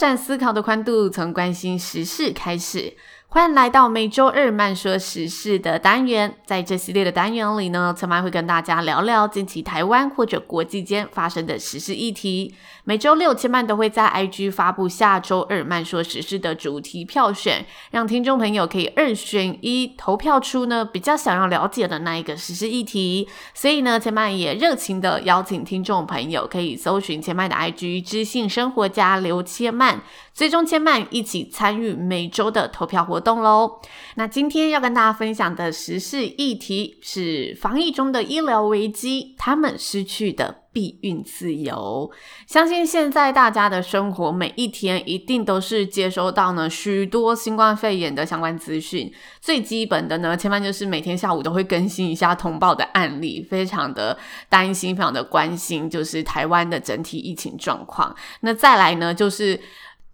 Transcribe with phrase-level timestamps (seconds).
[0.00, 2.96] 拓展思考的宽度，从关心时事开始。
[3.32, 12.52] 欢迎来到每周二慢说时事的单元，在这系列的单元里呢，千曼会跟大家聊聊近期台湾或者国际间发生的时事议题。
[12.82, 23.28] 每周六，千曼都会在 IG 发布下周二慢说时事的主题票选，让听众朋友可以二选一投票出呢比较想要了解的那一个时事议题。
[23.54, 30.00] 所以呢，千曼也热情的邀请听众朋友可以搜寻千曼的 IG“ 知性生活家刘千曼”，
[30.34, 33.30] 追踪千曼一起参与每周的投票活动。
[33.30, 33.80] 动喽！
[34.16, 42.10] 那今天要跟大家分享的时事议题是防疫中的医疗危机，他们失去的避孕自由。
[42.48, 49.08] 相信现在大家的生活每一天一定都是接收到呢许多新冠肺炎的相关资讯。
[49.40, 54.18] 最基本的呢，千万就是每天下午都会更新一下通报的案例，非常的
[54.48, 58.12] 担心，非常的关心，就是台湾的整体疫情状况。
[58.40, 59.60] 那再来呢，就是。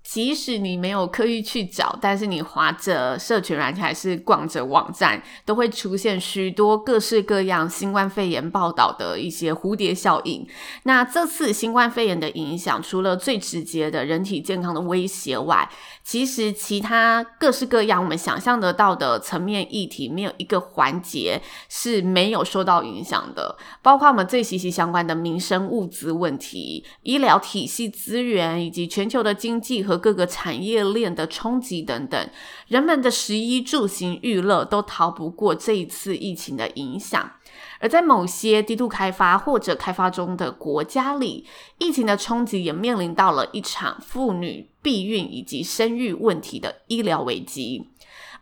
[0.09, 10.47] 即使你没有刻意去找，但是你划着社群软件还是逛着网站，都会出现许多各式各样新冠肺炎报道的一些蝴蝶效应。
[10.85, 15.69] 那这次新冠肺炎的影响，除了最直接的人体健康的威胁外，
[16.05, 23.59] 其实其他各式各样我们想象得到的层面议题，没有一个环节是没有受到影响的。
[23.83, 32.31] 包括我们最息息相关的民生物资问题、医疗体系资源，以及全球的经济和各个产业链的冲击等等，
[32.69, 37.33] 人们的食衣住行娱乐都逃不过这一次疫情的影响。
[37.79, 41.47] 而在某些低度开发或者开发中的国家里，
[41.79, 47.91] 疫情的冲击也面临到了一场妇女避孕以及生育问题的医疗危机。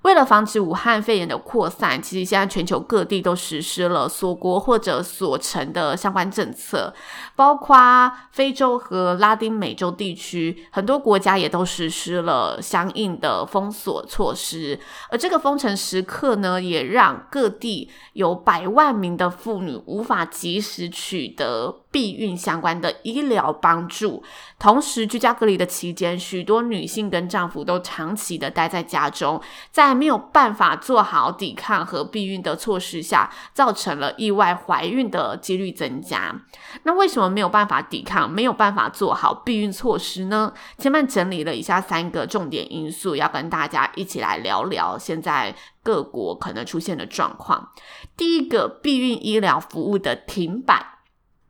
[0.05, 6.93] 为了防止武汉肺炎的扩散，其实现在全球各地都实施了锁国或者锁城的相关政策，
[7.35, 14.79] 包括非洲和拉丁美洲地区，很多国家也都实施了相应的封锁措施。
[15.11, 24.23] 而这个封城时刻呢，也让各地有百万名的妇女无法及时取得避孕相关的医疗帮助。
[24.59, 36.35] 同时，居家隔离的期间，许多女性跟丈夫都长期的待在家中，在没有办法做好抵抗和避孕的措施下，造成了意外怀孕的几率增加。
[36.83, 40.53] 那为什么没有办法抵抗，没有办法做好避孕措施呢？
[40.79, 47.71] 千嫚整理了以下三个重点因素，要跟大家一起来聊聊现在各国可能出现的状况。
[48.17, 50.94] 第一个，避孕医疗服务的停摆。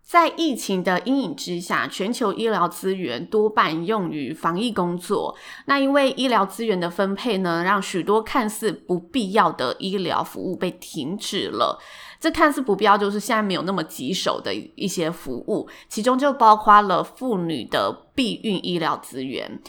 [0.05, 5.35] 在疫情的阴影之下，全球医疗资源多半用于防疫工作。
[5.65, 11.81] 那因为医疗资源的分配呢，让许多看似不必要的医疗服务被停止了。
[12.21, 19.61] 这看似不必要，就是现在没有那么棘手的一些服务，其中就包括了妇女的避孕医疗资源。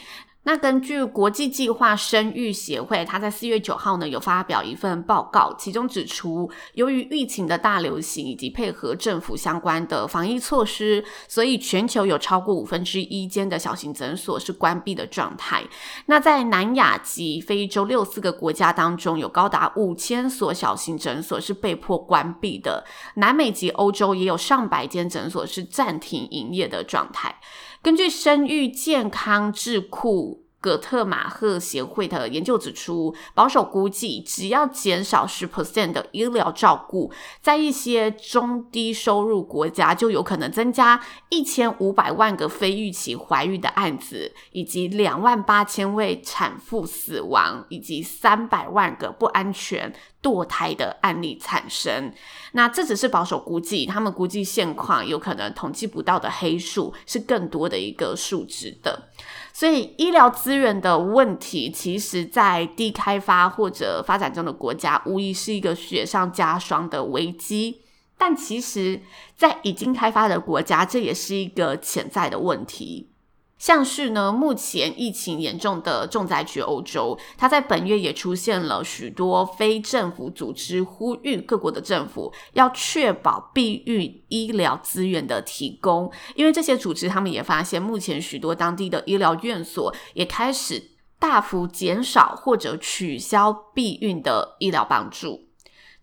[0.45, 15.63] 那根据国际计划生育协会，他在四月九号呢有发表一份报告，其中指出，由于疫情的大流行以及配合政府相关的防疫措施，所以全球有超过五分之一间的小型诊所是关闭的状态。
[16.05, 22.85] 那在南亚及非洲六四个国家当中，有高达五千所小型诊所是被迫关闭的。
[23.15, 27.39] 南美及欧洲也有上百间诊所是暂停营业的状态。
[27.81, 30.34] 根据生育健康智库
[30.65, 40.99] 葛特马赫协会的研究指出，保守估计，只要减少十 percent 的医疗照顾，在一些中低收入国家，就有可能增加
[41.29, 49.93] 一千五百万个非预期怀孕的案子，以及两万八千位产妇死亡，以及三百万个不安全
[50.23, 52.11] 堕胎的案例产生。
[52.53, 59.09] 那这只是保守估计，他们估计现况有可能统计不到的黑数是更多的一个数值的。
[59.57, 67.79] 所以，医疗资源的问题，其实，在低开发或者发展中的国家，无疑是一个雪上加霜的危机。
[68.17, 68.99] 但其实，
[69.37, 73.11] 在已经开发的国家，这也是一个潜在的问题。
[73.57, 95.47] 像是呢，目前疫情严重的重灾区欧洲，它在本月也出现了许多非政府组织呼吁各国的政府要确保避孕医疗资源的提供，因为这些组织他们也发现，目前许多当地的医疗院所也开始大幅减少或者取消避孕的医疗帮助，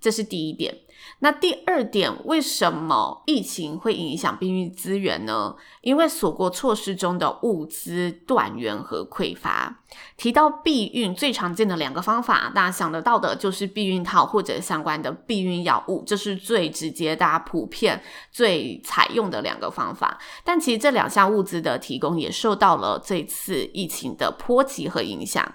[0.00, 0.74] 这是第一点。
[1.20, 5.54] 那第二点，为什么疫情会影响避孕资源呢？
[5.80, 9.78] 因为锁国措施中的物资断源和匮乏。
[10.16, 20.18] 提到避孕最常见的两个方法，大家想得到的就是避孕套或者相关的避孕药物，这是最直接、大家普遍最采用的两个方法。
[20.44, 25.46] 但其实这两项物资的提供也受到了这次疫情的波及和影响。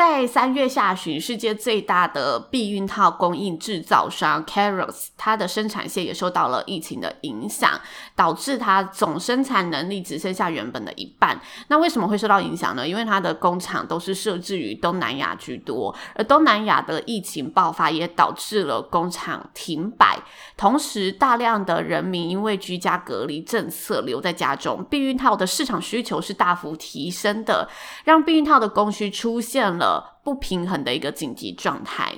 [0.00, 7.78] 在三月下旬，世界最大的避孕套供应制造商 Caros，它的生产线也受到了疫情的影响，
[8.16, 11.38] 导致它总生产能力只剩下原本的一半。
[11.68, 12.88] 那为什么会受到影响呢？
[12.88, 20.18] 因为它的工厂都是设置于东南亚居多，而东南亚的疫情爆发也导致了工厂停摆，
[20.56, 27.68] 同时大量的人民因为居家隔离政策留在家中，避孕套的市场需求是大幅提升的，
[28.04, 29.89] 让避孕套的供需出现了。
[30.22, 32.12] 不平衡的一个紧急状态，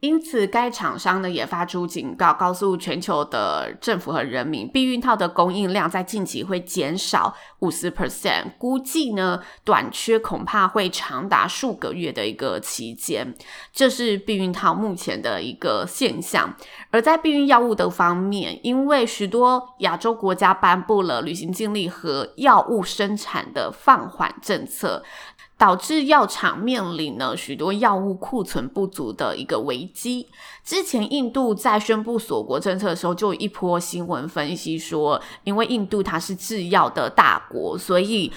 [0.00, 13.32] 因此该厂商呢也发出警告，告诉全球的政府和人民，避孕套的供应量在近期会减少五十 percent，估计呢短缺恐怕会长达数个月的一个期间，
[13.72, 16.52] 这是避孕套目前的一个现象。
[16.90, 25.04] 而在避孕药物的方面，因为许多亚洲国家颁布了旅行禁令和药物生产的放缓政策。
[25.62, 30.26] 导致药厂面临了许多药物库存不足的一个危机。
[30.64, 38.32] 之前印度在宣布锁国政策的时候，就有一波新闻分析说，因为印度它是制药的大国，所以。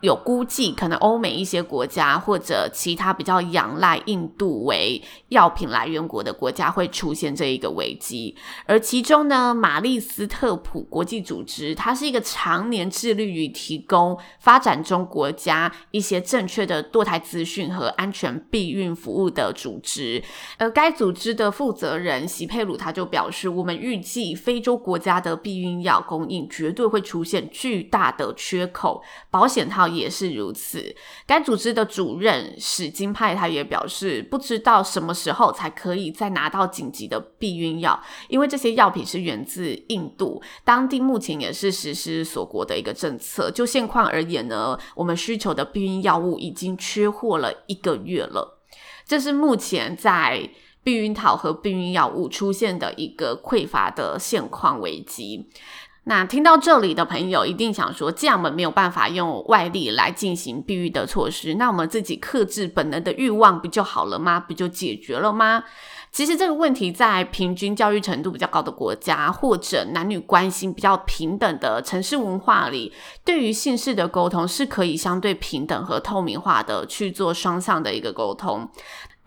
[0.00, 8.36] 有估计，可能欧美一些国家或者其他比较仰赖印度为药品来源国的国家会出现这一个危机。
[8.66, 20.22] 而其中呢，玛丽斯特普国际组织，它是一个常年致力于提供发展中国家一些正确的堕胎资讯和安全避孕服务的组织。
[20.58, 29.02] 而该组织的负责人席佩鲁他就表示，我们预计非洲国家的避孕药供应绝对会出现巨大的缺口，
[29.32, 29.87] 保险套。
[29.88, 30.94] 也是如此。
[31.26, 43.50] 该组织的主任史金派他也表示，不知道什么时候才可以再拿到紧急的避孕药，因为这些药品是源自印度，当地目前也是实施锁国的一个政策。
[43.50, 48.60] 就现况而言呢，我们需求的避孕药物已经缺货了一个月了。
[49.06, 50.50] 这是目前在
[50.84, 55.48] 避孕套和避孕药物出现的一个匮乏的现况危机。
[56.08, 64.40] 那听到这里的朋友一定想说，既然我们没有办法用外力来进行避孕的措施，那我们自己克制本能的欲望不就好了吗？
[64.40, 65.64] 不就解决了吗？
[66.10, 72.90] 其实这个问题在平均教育程度比较高的国家，或者男女关系比较平等的城市文化里，
[73.22, 78.66] 对于性事的沟通是可以相对平等和透明化的去做双向的一个沟通。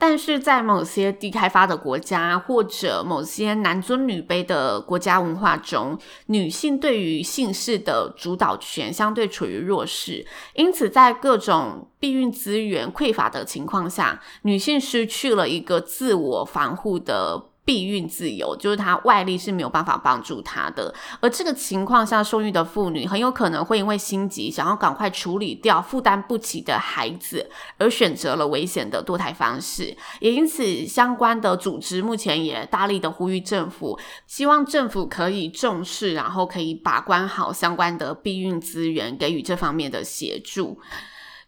[0.03, 5.95] 但是在某些低开发的国家，或者某些男尊女卑的国家文化中，
[6.25, 10.25] 女性对于性事的主导权相对处于弱势，
[10.55, 17.50] 因此在各种避孕资源匮乏的情况下，女性失去了一个自我防护的。
[17.63, 29.95] 避孕自由，就是她外力是没有办法帮助她的，而这个情况下，受孕的妇女很有可能会因为心急，想要赶快处理掉负担不起的孩子，而选择了危险的堕胎方式。
[30.19, 40.79] 也因此，相关的组织目前也大力的呼吁政府，希望政府可以重视，然后可以把关好相关的避孕资源，给予这方面的协助。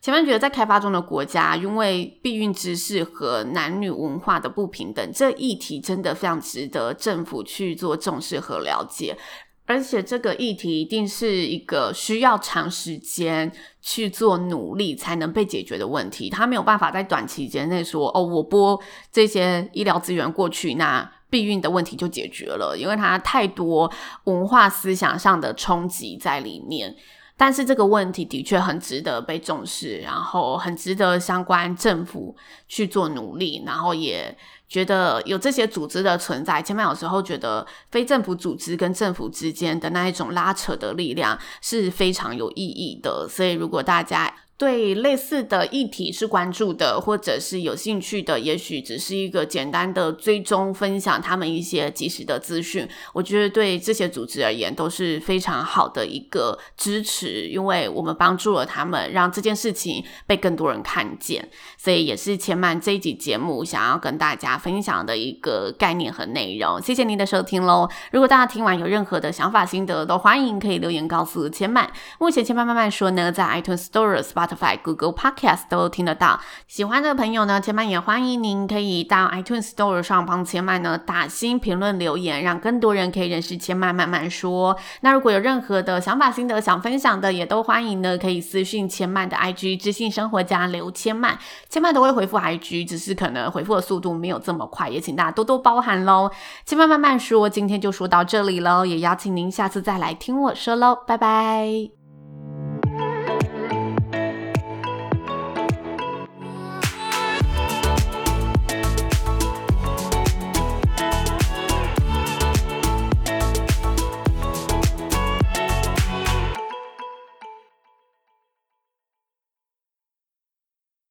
[0.03, 9.17] 前面觉得在开发中的国家，因为避孕知识和男女文化的不平等，这议题真的非常值得政府去做重视和了解。
[9.65, 13.49] 而且这个议题一定是一个需要长时间
[13.81, 16.29] 去做努力才能被解决的问题。
[16.29, 18.77] 他没有办法在短期间内说：“哦，我拨
[19.09, 23.89] 这些医疗资源过去，那避孕的问题就解决了。”因为它太多
[24.25, 26.93] 文化思想上的冲击在里面。
[27.35, 32.35] 但是这个问题的确很值得被重视，然后很值得相关政府
[32.67, 34.37] 去做努力，然后也
[34.67, 43.27] 觉得有这些组织的存在，前面有时候觉得非政府组织跟政府之间的那一种拉扯的力量是非常有意义的。
[43.27, 66.81] 所以如果大家对类似的议题是关注的，或者是有兴趣的，也许只是一个简单的追踪分享他们一些及时的资讯，我觉得对这些组织而言都是非常好的一个支持，因为我们帮助了他们，让这件事情被更多人看见，所以也是千嫚这一集节目想要跟大家分享的一个概念和内容。
[66.81, 67.89] 谢谢您的收听喽！
[68.13, 71.89] 如果大家听完有任何的想法心得，都欢迎可以留言告诉千嫚。
[72.17, 74.47] 目前千嫚慢慢说呢，在 iTunes Stores 把、
[74.83, 76.39] Google Podcast 都听得到。
[76.67, 84.77] 喜欢的朋友呢，千嫚也欢迎您可以到 iTunes Store 上帮千嫚呢打新评论留言，让更多人可以认识千嫚慢慢说。
[85.01, 91.37] 那如果有任何的想法心得想分享的，也都欢迎呢，可以私讯千嫚的 IG 知性生活家刘千嫚，
[91.69, 96.29] 千嫚都会回复 IG，只是可能回复的速度没有这么快，也请大家多多包涵喽。
[96.65, 102.02] 千嫚慢慢说，今天就说到这里喽，也邀请您下次再来听我说喽，拜拜。